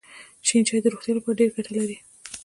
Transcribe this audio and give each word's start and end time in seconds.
شین 0.47 0.61
چای 0.67 0.79
د 0.81 0.85
روغتیا 0.93 1.13
لپاره 1.15 1.37
ډېره 1.39 1.51
ګټه 1.57 1.71
لري. 1.77 1.97